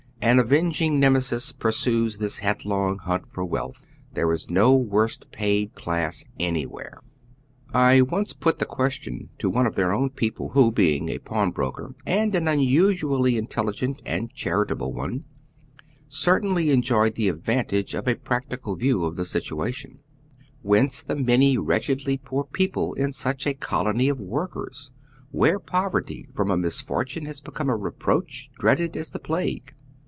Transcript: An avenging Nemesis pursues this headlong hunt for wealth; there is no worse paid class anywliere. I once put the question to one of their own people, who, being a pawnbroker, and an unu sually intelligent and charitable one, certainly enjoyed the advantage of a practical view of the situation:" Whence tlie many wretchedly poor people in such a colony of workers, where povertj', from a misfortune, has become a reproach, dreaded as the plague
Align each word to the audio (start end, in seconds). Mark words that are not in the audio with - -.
An 0.23 0.37
avenging 0.37 0.99
Nemesis 0.99 1.51
pursues 1.51 2.19
this 2.19 2.37
headlong 2.39 2.99
hunt 2.99 3.25
for 3.33 3.43
wealth; 3.43 3.83
there 4.13 4.31
is 4.31 4.51
no 4.51 4.71
worse 4.71 5.17
paid 5.31 5.73
class 5.73 6.23
anywliere. 6.39 7.01
I 7.73 8.01
once 8.03 8.31
put 8.31 8.59
the 8.59 8.65
question 8.67 9.29
to 9.39 9.49
one 9.49 9.65
of 9.65 9.73
their 9.73 9.91
own 9.91 10.11
people, 10.11 10.49
who, 10.49 10.71
being 10.71 11.09
a 11.09 11.17
pawnbroker, 11.17 11.95
and 12.05 12.35
an 12.35 12.45
unu 12.45 12.95
sually 12.95 13.35
intelligent 13.35 13.99
and 14.05 14.31
charitable 14.31 14.93
one, 14.93 15.23
certainly 16.07 16.69
enjoyed 16.69 17.15
the 17.15 17.27
advantage 17.27 17.95
of 17.95 18.07
a 18.07 18.15
practical 18.15 18.75
view 18.75 19.03
of 19.03 19.15
the 19.15 19.25
situation:" 19.25 20.01
Whence 20.61 21.03
tlie 21.03 21.25
many 21.25 21.57
wretchedly 21.57 22.19
poor 22.19 22.43
people 22.43 22.93
in 22.93 23.11
such 23.11 23.47
a 23.47 23.55
colony 23.55 24.07
of 24.07 24.19
workers, 24.19 24.91
where 25.31 25.59
povertj', 25.59 26.31
from 26.35 26.51
a 26.51 26.57
misfortune, 26.57 27.25
has 27.25 27.41
become 27.41 27.71
a 27.71 27.75
reproach, 27.75 28.51
dreaded 28.59 28.95
as 28.95 29.09
the 29.09 29.19
plague 29.19 29.73